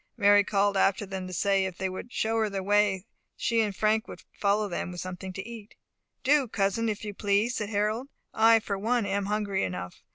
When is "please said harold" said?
7.13-8.07